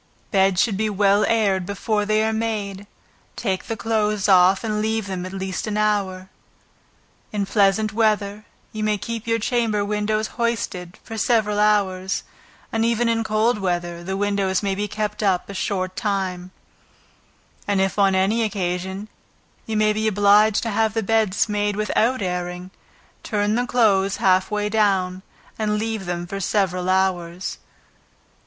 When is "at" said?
5.27-5.31